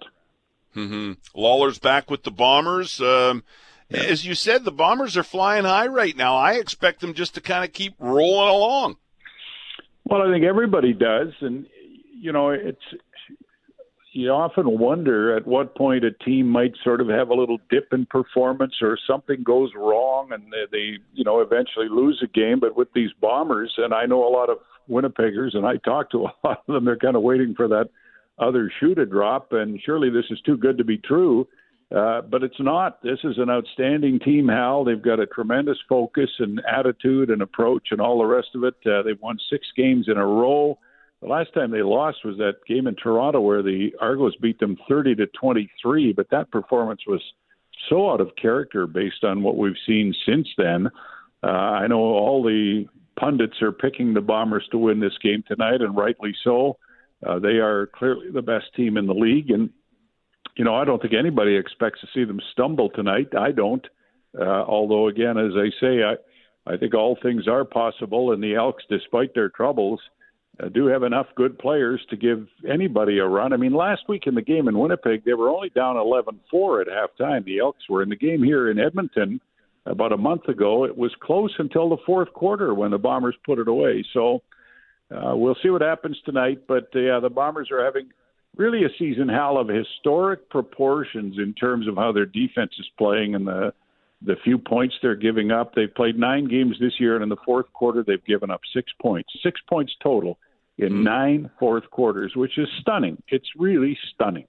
[0.76, 1.14] Mm-hmm.
[1.34, 3.00] Lawler's back with the Bombers.
[3.00, 3.44] Um,
[3.90, 4.02] yeah.
[4.02, 6.36] As you said, the Bombers are flying high right now.
[6.36, 8.98] I expect them just to kind of keep rolling along.
[10.04, 11.66] Well, I think everybody does, and
[12.20, 12.82] you know, it's
[14.12, 17.94] you often wonder at what point a team might sort of have a little dip
[17.94, 22.60] in performance or something goes wrong and they, they you know eventually lose a game
[22.60, 24.58] but with these bombers and I know a lot of
[24.90, 27.90] Winnipeggers and I talk to a lot of them they're kind of waiting for that
[28.40, 31.48] other shoe to drop and surely this is too good to be true
[31.96, 33.02] uh, but it's not.
[33.02, 34.84] This is an outstanding team, Hal.
[34.84, 38.76] They've got a tremendous focus and attitude and approach and all the rest of it.
[38.86, 40.78] Uh, they've won six games in a row.
[41.22, 44.78] The last time they lost was that game in Toronto where the Argos beat them
[44.88, 47.22] 30 to 23, but that performance was
[47.90, 50.88] so out of character based on what we've seen since then.
[51.44, 52.86] Uh, I know all the
[53.20, 56.78] pundits are picking the Bombers to win this game tonight, and rightly so.
[57.26, 59.70] Uh, they are clearly the best team in the league, and
[60.56, 63.30] you know I don't think anybody expects to see them stumble tonight.
[63.38, 63.86] I don't.
[64.40, 66.16] Uh, although again, as I say, I
[66.66, 70.19] I think all things are possible, and the Elks, despite their troubles, uh,
[70.68, 73.54] do have enough good players to give anybody a run.
[73.54, 76.88] I mean, last week in the game in Winnipeg, they were only down 11-4 at
[76.88, 77.46] halftime.
[77.46, 79.40] The Elks were in the game here in Edmonton
[79.86, 80.84] about a month ago.
[80.84, 84.04] It was close until the fourth quarter when the Bombers put it away.
[84.14, 84.42] So
[85.16, 86.64] uh, we'll see what happens tonight.
[86.68, 88.10] But uh, yeah, the Bombers are having
[88.58, 93.36] really a season, Hal, of historic proportions in terms of how their defense is playing
[93.36, 93.74] and the
[94.22, 95.74] the few points they're giving up.
[95.74, 98.92] They've played nine games this year, and in the fourth quarter, they've given up six
[99.02, 100.38] points, six points total
[100.80, 101.04] in mm.
[101.04, 103.22] nine fourth quarters, which is stunning.
[103.28, 104.48] It's really stunning.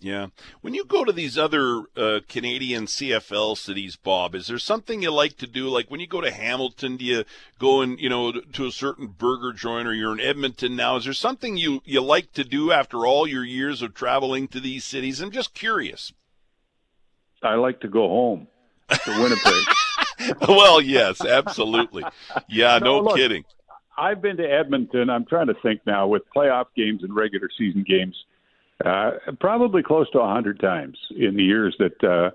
[0.00, 0.26] Yeah.
[0.60, 5.10] When you go to these other uh, Canadian CFL cities, Bob, is there something you
[5.10, 5.68] like to do?
[5.70, 7.24] Like when you go to Hamilton, do you
[7.58, 10.96] go and you know to a certain burger joint, or you're in Edmonton now?
[10.96, 14.60] Is there something you you like to do after all your years of traveling to
[14.60, 15.20] these cities?
[15.20, 16.12] I'm just curious.
[17.42, 18.48] I like to go home
[18.90, 20.38] to Winnipeg.
[20.48, 22.04] well, yes, absolutely.
[22.48, 23.44] Yeah, no, no look, kidding.
[23.96, 25.10] I've been to Edmonton.
[25.10, 28.16] I'm trying to think now with playoff games and regular season games,
[28.84, 32.30] uh, probably close to a hundred times in the years that uh,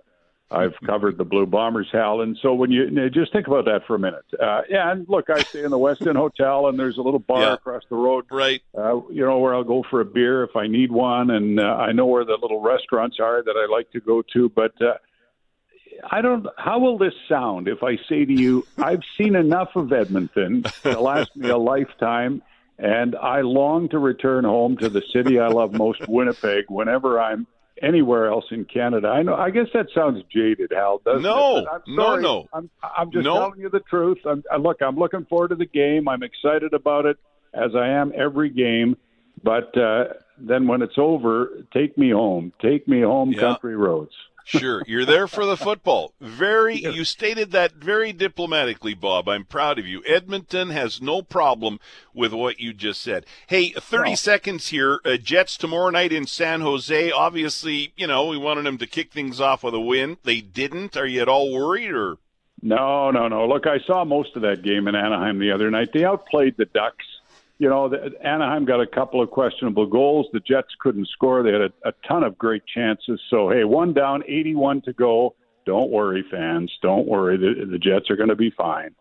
[0.51, 2.21] I've covered the Blue Bombers, Hal.
[2.21, 4.91] And so when you just think about that for a minute, uh, yeah.
[4.91, 7.53] And look, I stay in the West End Hotel, and there's a little bar yeah.
[7.53, 8.61] across the road, right?
[8.75, 11.63] Uh, you know where I'll go for a beer if I need one, and uh,
[11.63, 14.81] I know where the little restaurants are that I like to go to, but.
[14.81, 14.93] Uh,
[16.09, 16.47] I don't.
[16.57, 20.99] How will this sound if I say to you, I've seen enough of Edmonton to
[20.99, 22.41] last me a lifetime,
[22.77, 27.47] and I long to return home to the city I love most, Winnipeg, whenever I'm
[27.81, 29.07] anywhere else in Canada.
[29.07, 29.35] I know.
[29.35, 31.01] I guess that sounds jaded, Hal.
[31.05, 31.65] Doesn't no, it?
[31.71, 32.21] I'm sorry.
[32.21, 32.49] no, no.
[32.53, 33.35] I'm, I'm just no.
[33.35, 34.19] telling you the truth.
[34.25, 36.07] I'm, I, look, I'm looking forward to the game.
[36.07, 37.17] I'm excited about it,
[37.53, 38.97] as I am every game.
[39.43, 40.05] But uh,
[40.37, 42.53] then when it's over, take me home.
[42.61, 43.39] Take me home, yeah.
[43.39, 44.13] country roads.
[44.49, 46.13] Sure, you're there for the football.
[46.19, 49.29] Very, you stated that very diplomatically, Bob.
[49.29, 50.01] I'm proud of you.
[50.07, 51.79] Edmonton has no problem
[52.15, 53.27] with what you just said.
[53.45, 54.15] Hey, 30 no.
[54.15, 55.01] seconds here.
[55.05, 57.11] Uh, Jets tomorrow night in San Jose.
[57.11, 60.17] Obviously, you know we wanted them to kick things off with a win.
[60.23, 60.97] They didn't.
[60.97, 62.17] Are you at all worried, or?
[62.63, 63.47] No, no, no.
[63.47, 65.89] Look, I saw most of that game in Anaheim the other night.
[65.93, 67.05] They outplayed the Ducks
[67.59, 70.27] you know, the, Anaheim got a couple of questionable goals.
[70.31, 71.43] The Jets couldn't score.
[71.43, 73.21] They had a, a ton of great chances.
[73.29, 75.35] So, hey, one down, 81 to go.
[75.65, 76.71] Don't worry, fans.
[76.81, 77.37] Don't worry.
[77.37, 78.95] The, the Jets are going to be fine.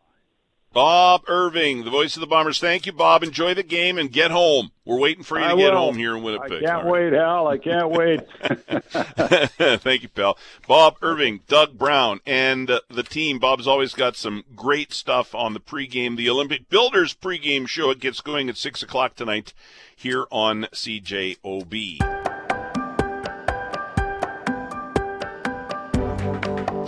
[0.72, 2.60] Bob Irving, the voice of the Bombers.
[2.60, 3.22] Thank you, Bob.
[3.22, 4.70] Enjoy the game and get home.
[4.84, 5.78] We're waiting for you to get will.
[5.78, 6.62] home here in Winnipeg.
[6.62, 7.48] I can't wait, Hal.
[7.48, 8.20] I can't wait.
[9.82, 10.38] Thank you, pal.
[10.66, 13.38] Bob Irving, Doug Brown, and uh, the team.
[13.38, 16.16] Bob's always got some great stuff on the pregame.
[16.16, 17.90] The Olympic Builders pregame show.
[17.90, 19.54] It gets going at 6 o'clock tonight
[19.96, 22.17] here on CJOB.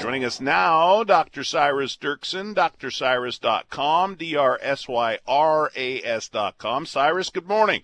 [0.00, 1.42] Joining us now, Dr.
[1.42, 5.24] Syras Derksen, drsyras.com, D-R-S-Y-R-A-S.com.
[6.86, 7.82] Syras, good morning.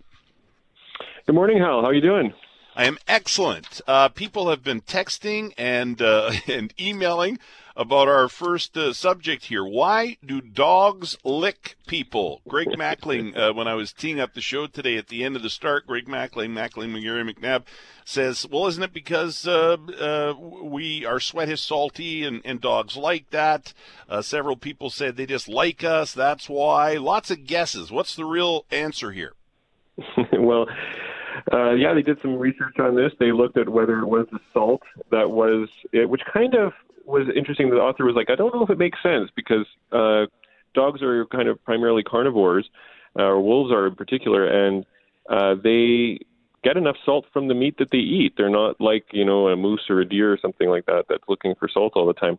[1.26, 1.82] Good morning, Hal.
[1.82, 2.32] How are you doing?
[2.76, 3.80] I am excellent.
[3.86, 7.38] Uh, people have been texting and uh, and emailing
[7.74, 9.64] about our first uh, subject here.
[9.64, 12.42] Why do dogs lick people?
[12.46, 15.42] Greg Mackling, uh, when I was teeing up the show today at the end of
[15.42, 17.62] the start, Greg Mackling, Mackling, McGarry, McNabb
[18.04, 22.94] says, well, isn't it because uh, uh, we our sweat is salty and, and dogs
[22.94, 23.72] like that?
[24.06, 26.12] Uh, several people said they just like us.
[26.12, 26.96] That's why.
[26.96, 27.90] Lots of guesses.
[27.90, 29.32] What's the real answer here?
[30.32, 30.66] well,
[31.52, 33.12] uh, yeah, they did some research on this.
[33.18, 36.72] They looked at whether it was the salt that was it, which kind of
[37.04, 37.70] was interesting.
[37.70, 40.26] The author was like, I don't know if it makes sense because uh,
[40.74, 42.68] dogs are kind of primarily carnivores,
[43.18, 44.84] uh, or wolves are in particular, and
[45.30, 46.18] uh, they
[46.64, 48.34] get enough salt from the meat that they eat.
[48.36, 51.24] They're not like you know a moose or a deer or something like that that's
[51.28, 52.38] looking for salt all the time.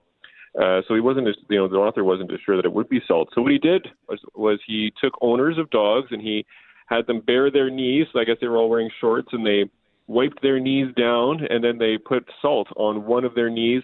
[0.57, 3.29] Uh, so he wasn't, you know, the author wasn't sure that it would be salt.
[3.35, 6.45] So what he did was, was he took owners of dogs and he
[6.87, 8.07] had them bare their knees.
[8.15, 9.69] I guess they were all wearing shorts, and they
[10.07, 13.83] wiped their knees down, and then they put salt on one of their knees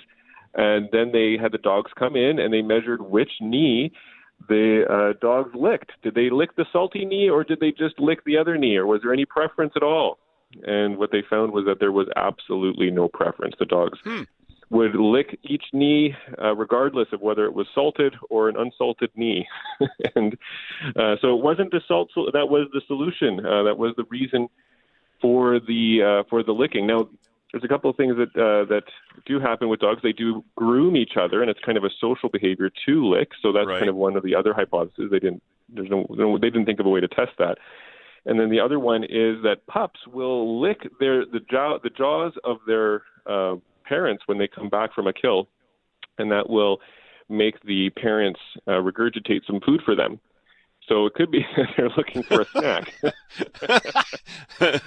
[0.56, 3.92] and then they had the dogs come in and they measured which knee
[4.50, 5.92] the uh, dogs licked.
[6.04, 8.86] Did they lick the salty knee or did they just lick the other knee, or
[8.86, 10.20] was there any preference at all?
[10.63, 13.56] And what they found was that there was absolutely no preference.
[13.58, 14.24] The dogs hmm.
[14.69, 19.47] Would lick each knee, uh, regardless of whether it was salted or an unsalted knee.
[20.15, 20.38] and
[20.95, 23.45] uh, so it wasn't the salt that was the solution.
[23.45, 24.47] Uh, that was the reason
[25.21, 26.88] for the uh, for the licking.
[26.88, 27.08] Now,
[27.52, 28.84] there's a couple of things that uh, that
[29.26, 30.02] do happen with dogs.
[30.02, 33.30] They do groom each other, and it's kind of a social behavior to lick.
[33.41, 33.80] So that's right.
[33.80, 35.12] kind of one of the other hypotheses.
[35.12, 37.58] They didn't there's no, no they didn't think of a way to test that.
[38.26, 42.34] And then the other one is that pups will lick their the jaw the jaws
[42.43, 45.48] of their uh, parents when they come back from a kill,
[46.17, 46.80] and that will
[47.30, 50.19] make the parents uh, regurgitate some food for them.
[50.88, 51.46] So it could be
[51.78, 52.93] they're looking for a snack.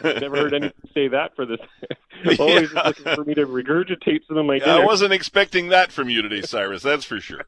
[0.05, 1.61] Never heard anyone say that for this.
[2.39, 2.83] Always yeah.
[2.87, 4.83] looking for me to regurgitate some of my dinner.
[4.83, 6.83] I wasn't expecting that from you today, Syras.
[6.83, 7.47] That's for sure.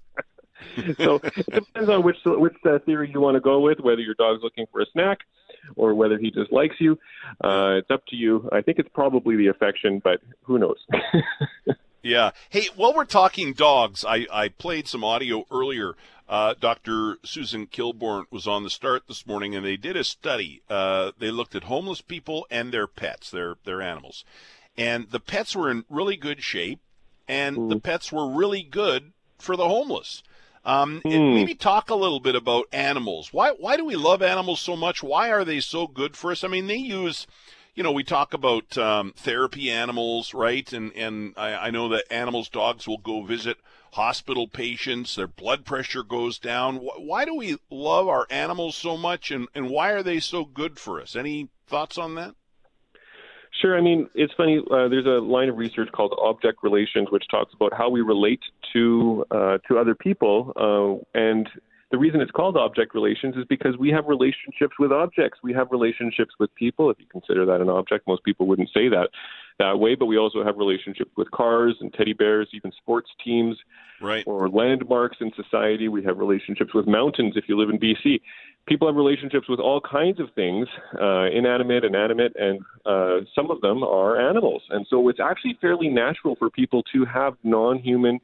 [0.97, 3.81] so it depends on which which uh, theory you want to go with.
[3.81, 5.19] Whether your dog's looking for a snack,
[5.77, 6.99] or whether he just likes you.
[7.43, 8.49] Uh, it's up to you.
[8.53, 10.79] I think it's probably the affection, but who knows?
[12.03, 12.31] yeah.
[12.51, 15.95] Hey, while we're talking dogs, I I played some audio earlier
[16.29, 17.17] uh, Dr.
[17.25, 20.63] Susan Kilborn was on the start this morning, and they did a study.
[20.69, 24.25] Uh, they looked at homeless people and their pets, their their animals,
[24.77, 26.81] and the pets were in really good shape,
[27.27, 27.71] and mm.
[27.71, 30.23] the pets were really good for the homeless.
[30.65, 31.35] Um, mm.
[31.35, 33.33] Maybe talk a little bit about animals.
[33.33, 35.03] Why why do we love animals so much?
[35.03, 36.45] Why are they so good for us?
[36.45, 37.27] I mean, they use
[37.79, 40.73] you know, we talk about um, therapy animals, right?
[40.73, 43.57] And and I, I, know that animals, dogs will go visit
[43.93, 45.15] hospital patients.
[45.15, 46.79] Their blood pressure goes down.
[46.79, 50.81] Why do we love our animals so much, and and why are they so good
[50.81, 51.15] for us?
[51.15, 52.35] Any thoughts on that?
[53.61, 53.77] Sure.
[53.77, 54.59] I mean, it's funny.
[54.71, 58.41] Uh, there's a line of research called object relations, which talks about how we relate
[58.73, 61.49] to uh, to other people, uh, and
[61.91, 65.39] the reason it's called object relations is because we have relationships with objects.
[65.43, 66.91] We have relationships with people.
[66.91, 69.09] If you consider that an object, most people wouldn't say that
[69.59, 69.95] that way.
[69.95, 73.57] But we also have relationships with cars and teddy bears, even sports teams,
[74.01, 74.25] right.
[74.27, 75.89] or landmarks in society.
[75.89, 77.35] We have relationships with mountains.
[77.37, 78.21] If you live in BC,
[78.67, 80.69] people have relationships with all kinds of things,
[81.01, 84.63] uh, inanimate, inanimate, and uh, some of them are animals.
[84.71, 88.21] And so it's actually fairly natural for people to have non-human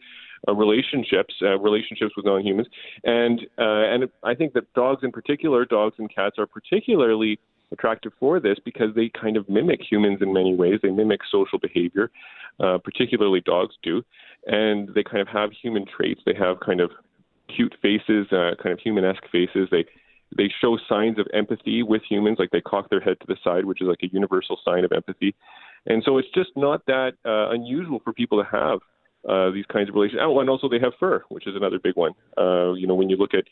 [0.46, 2.68] uh, relationships, uh, relationships with non-humans,
[3.02, 7.38] and uh, and I think that dogs in particular, dogs and cats are particularly
[7.74, 10.80] attractive for this because they kind of mimic humans in many ways.
[10.82, 12.10] They mimic social behavior,
[12.58, 14.02] uh, particularly dogs do,
[14.46, 16.20] and they kind of have human traits.
[16.24, 16.90] They have kind of
[17.54, 19.68] cute faces, uh, kind of human-esque faces.
[19.70, 19.84] They
[20.36, 23.64] they show signs of empathy with humans, like they cock their head to the side,
[23.64, 25.34] which is like a universal sign of empathy.
[25.86, 28.80] And so it's just not that uh, unusual for people to have
[29.28, 30.20] uh, these kinds of relations.
[30.22, 32.12] Oh, and also they have fur, which is another big one.
[32.36, 33.44] Uh, you know, when you look at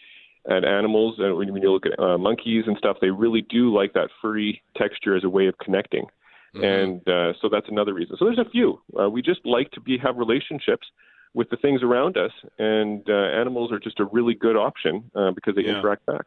[0.48, 3.92] at animals and when you look at uh, monkeys and stuff, they really do like
[3.92, 6.06] that furry texture as a way of connecting.
[6.54, 6.64] Mm-hmm.
[6.64, 8.16] And uh, so that's another reason.
[8.18, 8.80] So there's a few.
[8.98, 10.86] Uh, we just like to be have relationships
[11.34, 15.30] with the things around us, and uh, animals are just a really good option uh,
[15.30, 15.78] because they yeah.
[15.78, 16.26] interact back.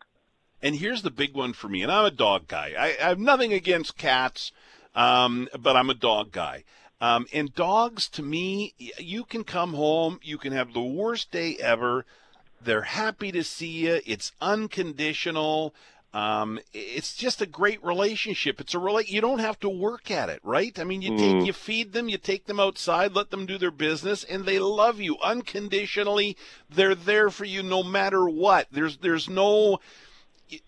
[0.63, 2.73] And here's the big one for me, and I'm a dog guy.
[2.77, 4.51] I, I have nothing against cats,
[4.95, 6.63] um, but I'm a dog guy.
[6.99, 11.57] Um, and dogs, to me, you can come home, you can have the worst day
[11.61, 12.05] ever.
[12.61, 14.01] They're happy to see you.
[14.05, 15.73] It's unconditional.
[16.13, 18.61] Um, it's just a great relationship.
[18.61, 20.79] It's a rela- you don't have to work at it, right?
[20.79, 21.45] I mean, you take mm.
[21.45, 25.01] you feed them, you take them outside, let them do their business, and they love
[25.01, 26.37] you unconditionally.
[26.69, 28.67] They're there for you no matter what.
[28.71, 29.79] There's there's no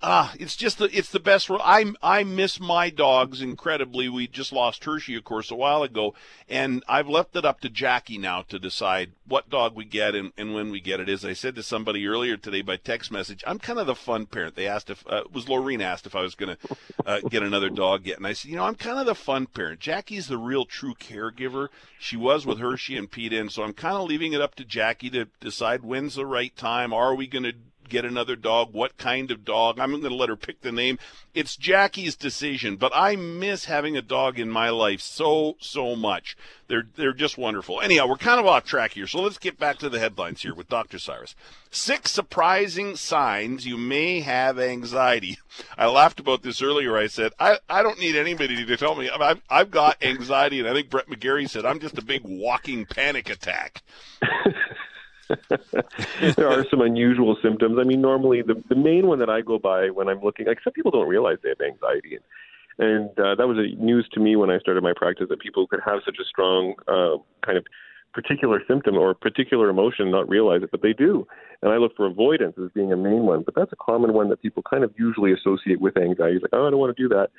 [0.02, 1.50] ah, it's just the it's the best.
[1.52, 4.10] I I miss my dogs incredibly.
[4.10, 6.14] We just lost Hershey, of course, a while ago,
[6.50, 10.32] and I've left it up to Jackie now to decide what dog we get and,
[10.38, 11.10] and when we get it.
[11.10, 14.26] As I said to somebody earlier today by text message, I'm kind of the fun
[14.26, 14.56] parent.
[14.56, 17.70] They asked if uh, was Laureen asked if I was going to uh, get another
[17.70, 19.80] dog yet, and I said, you know, I'm kind of the fun parent.
[19.80, 21.70] Jackie's the real true caregiver.
[22.00, 24.66] She was with Hershey and Pete, and so I'm kind of leaving it up to
[24.66, 26.94] Jackie to decide when's the right time.
[26.94, 27.54] Are we going to
[27.88, 28.74] get another dog?
[28.74, 29.80] What kind of dog?
[29.80, 31.00] I'm going to let her pick the name.
[31.34, 36.36] It's Jackie's decision, but I miss having a dog in my life so so much.
[36.68, 37.80] They're they're just wonderful.
[37.80, 40.56] Anyhow, we're kind of off track here, so let's get back to the headlines here
[40.56, 40.98] with Dr.
[40.98, 41.36] Syras.
[41.70, 45.38] Six surprising signs you may have anxiety.
[45.78, 46.98] I laughed about this earlier.
[46.98, 50.68] I said I, I don't need anybody to tell me I've I've got anxiety, and
[50.68, 53.84] I think Brett McGarry said I'm just a big walking panic attack.
[56.36, 57.78] there are some unusual symptoms.
[57.80, 60.60] I mean, normally the the main one that I go by when I'm looking, like
[60.64, 64.20] some people don't realize they have anxiety, and, and uh, that was a news to
[64.20, 67.58] me when I started my practice that people could have such a strong uh, kind
[67.58, 67.66] of
[68.14, 71.28] particular symptom or particular emotion, not realize it, but they do.
[71.62, 74.30] And I look for avoidance as being a main one, but that's a common one
[74.30, 76.40] that people kind of usually associate with anxiety.
[76.42, 77.30] Like, oh, I don't want to do that.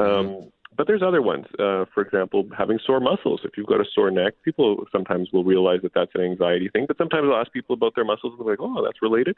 [0.00, 1.44] Um, but there's other ones.
[1.58, 3.40] Uh, for example, having sore muscles.
[3.44, 6.86] If you've got a sore neck, people sometimes will realize that that's an anxiety thing.
[6.86, 9.36] But sometimes I'll ask people about their muscles and they're like, oh, that's related.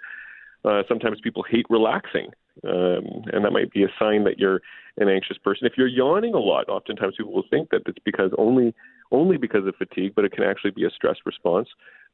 [0.63, 2.27] Uh, sometimes people hate relaxing,
[2.65, 4.61] um, and that might be a sign that you're
[4.99, 5.67] an anxious person.
[5.67, 8.75] If you're yawning a lot, oftentimes people will think that it's because only
[9.11, 11.69] only because of fatigue, but it can actually be a stress response.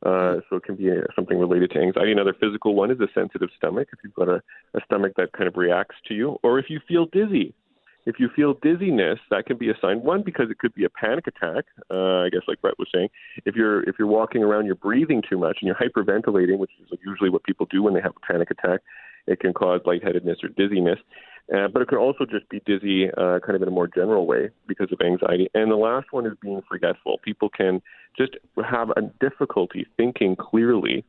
[0.05, 2.13] Uh, so it can be a, something related to anxiety.
[2.13, 3.89] Another physical one is a sensitive stomach.
[3.93, 4.41] If you've got a,
[4.75, 7.53] a stomach that kind of reacts to you, or if you feel dizzy,
[8.07, 10.03] if you feel dizziness, that can be a sign.
[10.03, 11.65] One, because it could be a panic attack.
[11.91, 13.09] Uh, I guess, like Brett was saying,
[13.45, 16.99] if you're if you're walking around, you're breathing too much, and you're hyperventilating, which is
[17.05, 18.81] usually what people do when they have a panic attack.
[19.27, 21.01] It can cause lightheadedness or dizziness.
[21.55, 24.27] Uh, but it can also just be dizzy, uh, kind of in a more general
[24.27, 25.49] way because of anxiety.
[25.55, 27.19] And the last one is being forgetful.
[27.25, 27.81] People can
[28.19, 28.33] just
[28.69, 31.05] have a difficulty thinking clearly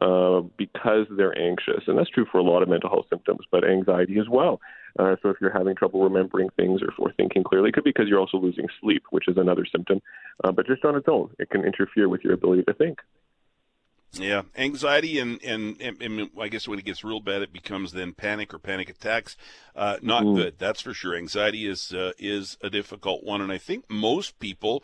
[0.00, 1.82] uh, because they're anxious.
[1.88, 4.60] And that's true for a lot of mental health symptoms, but anxiety as well.
[4.98, 7.90] Uh, so if you're having trouble remembering things or, or thinking clearly, it could be
[7.90, 10.00] because you're also losing sleep, which is another symptom.
[10.42, 12.98] Uh, but just on its own, it can interfere with your ability to think.
[14.14, 17.92] Yeah, anxiety and, and, and, and, I guess when it gets real bad, it becomes
[17.92, 19.36] then panic or panic attacks.
[19.76, 20.34] Uh, not mm.
[20.34, 21.14] good, that's for sure.
[21.14, 24.82] Anxiety is uh, is a difficult one, and I think most people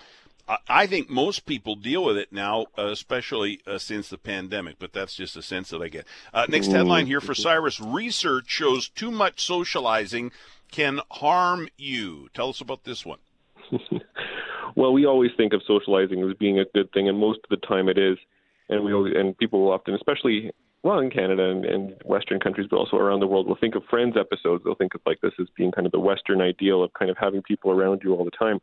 [0.68, 4.92] I think most people deal with it now, uh, especially uh, since the pandemic, but
[4.92, 6.07] that's just a sense that I get.
[6.32, 10.30] Uh, next headline here for Syras Research shows too much socializing
[10.70, 12.28] can harm you.
[12.32, 13.18] Tell us about this one.
[14.76, 17.66] well, we always think of socializing as being a good thing, and most of the
[17.66, 18.18] time it is.
[18.68, 22.68] And we always, and people will often, especially well in Canada and, and Western countries,
[22.70, 24.62] but also around the world, will think of Friends episodes.
[24.64, 27.16] They'll think of like this as being kind of the Western ideal of kind of
[27.18, 28.61] having people around you all the time.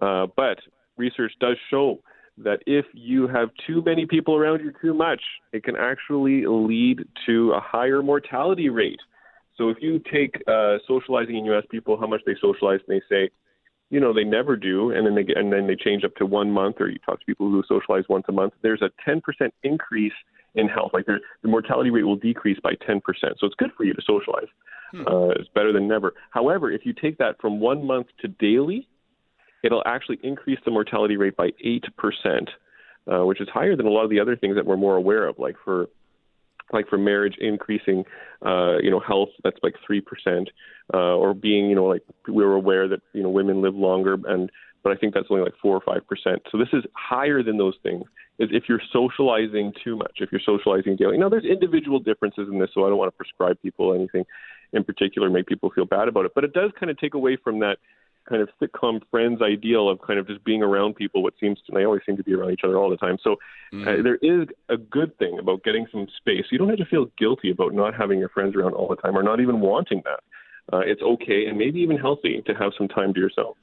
[0.00, 0.58] Uh, but
[0.96, 2.00] research does show
[2.38, 5.20] that if you have too many people around you too much,
[5.52, 9.00] it can actually lead to a higher mortality rate.
[9.56, 13.00] So if you take uh, socializing and you ask people how much they socialize, and
[13.00, 13.30] they say,
[13.88, 16.26] you know, they never do, and then they get, and then they change up to
[16.26, 19.22] one month, or you talk to people who socialize once a month, there's a 10%
[19.62, 20.12] increase
[20.56, 20.90] in health.
[20.92, 23.00] Like the mortality rate will decrease by 10%.
[23.38, 24.48] So it's good for you to socialize.
[24.90, 25.06] Hmm.
[25.06, 26.14] Uh, it's better than never.
[26.30, 28.88] However, if you take that from one month to daily,
[29.66, 32.48] it'll actually increase the mortality rate by 8%,
[33.10, 35.26] uh, which is higher than a lot of the other things that we're more aware
[35.26, 35.88] of, like for
[36.72, 38.04] like for marriage increasing
[38.44, 40.50] uh, you know health that's like three percent
[40.92, 44.16] uh, or being you know like we were aware that you know women live longer
[44.26, 44.50] and
[44.82, 46.42] but I think that's only like four or five percent.
[46.50, 48.04] So this is higher than those things.
[48.38, 51.18] Is if you're socializing too much, if you're socializing daily.
[51.18, 54.24] Now there's individual differences in this, so I don't want to prescribe people anything
[54.72, 56.32] in particular, make people feel bad about it.
[56.34, 57.78] But it does kind of take away from that
[58.28, 61.22] kind of sitcom friends ideal of kind of just being around people.
[61.22, 63.18] What seems to they always seem to be around each other all the time.
[63.22, 63.36] So
[63.72, 63.82] mm.
[63.82, 66.44] uh, there is a good thing about getting some space.
[66.50, 69.16] You don't have to feel guilty about not having your friends around all the time
[69.16, 70.20] or not even wanting that.
[70.72, 73.56] Uh, it's okay and maybe even healthy to have some time to yourself.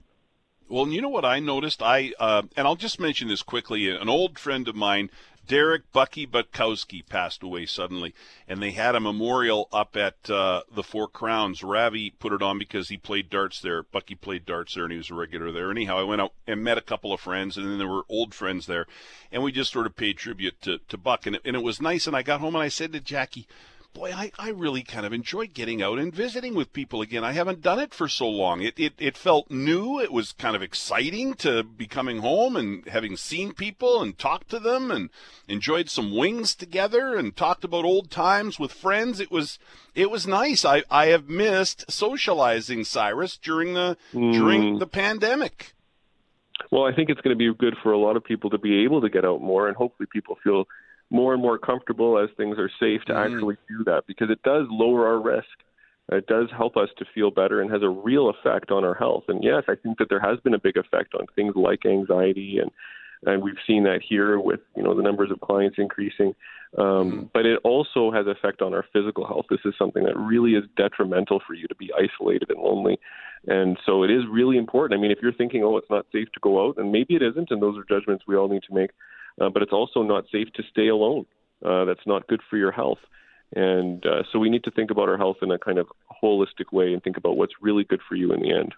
[0.69, 1.83] Well, you know what I noticed?
[1.83, 3.89] I uh, and I'll just mention this quickly.
[3.89, 5.09] An old friend of mine
[5.45, 8.13] Derek Bucky Butkowski passed away suddenly,
[8.47, 11.63] and they had a memorial up at uh, the Four Crowns.
[11.63, 13.83] Ravi put it on because he played darts there.
[13.83, 15.69] Bucky played darts there, and he was a regular there.
[15.69, 18.33] Anyhow, I went out and met a couple of friends, and then there were old
[18.33, 18.85] friends there,
[19.31, 21.81] and we just sort of paid tribute to, to Buck, and it, and it was
[21.81, 22.07] nice.
[22.07, 23.47] And I got home and I said to Jackie,
[23.93, 27.23] boy, I, I really kind of enjoy getting out and visiting with people again.
[27.23, 28.61] I haven't done it for so long.
[28.61, 29.99] It, it, it felt new.
[29.99, 34.49] It was kind of exciting to be coming home and having seen people and talked
[34.49, 35.09] to them and
[35.47, 39.19] enjoyed some wings together and talked about old times with friends.
[39.19, 39.59] It was,
[39.95, 40.65] it was nice.
[40.65, 44.33] I, I have missed socializing, Syras, during the, mm.
[44.33, 45.73] during the pandemic.
[46.71, 48.83] Well, I think it's going to be good for a lot of people to be
[48.83, 50.65] able to get out more, and hopefully people feel
[51.13, 53.33] more and more comfortable as things are safe to mm-hmm.
[53.33, 55.47] actually do that because it does lower our risk.
[56.11, 59.23] It does help us to feel better and has a real effect on our health.
[59.29, 62.57] And yes, I think that there has been a big effect on things like anxiety
[62.61, 62.71] and
[63.25, 66.35] and we've seen that here with you know the numbers of clients increasing.
[66.77, 67.21] Um, mm-hmm.
[67.33, 69.45] But it also has effect on our physical health.
[69.49, 72.99] This is something that really is detrimental for you to be isolated and lonely,
[73.47, 74.99] and so it is really important.
[74.99, 77.21] I mean, if you're thinking, oh, it's not safe to go out, and maybe it
[77.21, 78.91] isn't, and those are judgments we all need to make
[79.39, 81.25] uh, but it's also not safe to stay alone.
[81.63, 82.99] Uh, that's not good for your health.
[83.55, 85.87] And uh, so we need to think about our health in a kind of
[86.23, 88.73] holistic way and think about what's really good for you in the end.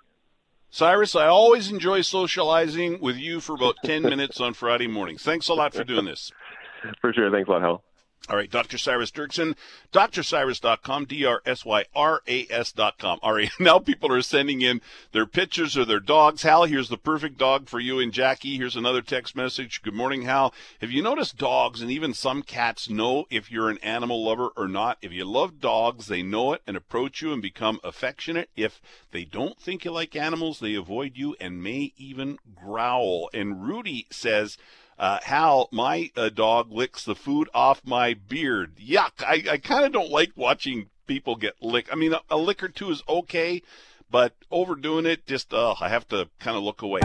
[0.71, 5.23] Syras, I always enjoy socializing with you for about 10 minutes on Friday mornings.
[5.23, 6.31] Thanks a lot for doing this.
[7.01, 7.31] For sure.
[7.31, 7.83] Thanks a lot, Hal.
[8.27, 8.77] All right, Dr.
[8.77, 9.55] Syras Derksen,
[9.93, 13.19] drsyras.com, D-R-S-Y-R-A-S.com.
[13.21, 16.41] All right, now people are sending in their pictures of their dogs.
[16.41, 18.57] Hal, here's the perfect dog for you and Jackie.
[18.57, 19.83] Here's another text message.
[19.83, 20.55] Good morning, Hal.
[20.81, 24.67] Have you noticed dogs and even some cats know if you're an animal lover or
[24.67, 24.97] not?
[25.03, 28.49] If you love dogs, they know it and approach you and become affectionate.
[28.55, 33.29] If they don't think you like animals, they avoid you and may even growl.
[33.35, 34.57] And Rudy says,
[34.97, 38.77] uh, Hal, my uh, dog licks the food off my beard.
[38.77, 39.11] Yuck!
[39.19, 41.91] I, I kind of don't like watching people get licked.
[41.91, 43.61] I mean, a, a lick or two is okay,
[44.09, 47.01] but overdoing it, just uh, I have to kind of look away.